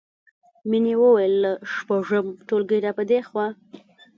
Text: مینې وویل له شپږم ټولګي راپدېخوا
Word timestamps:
مینې 0.69 0.95
وویل 0.99 1.33
له 1.43 1.51
شپږم 1.73 2.25
ټولګي 2.47 2.79
راپدېخوا 2.85 3.47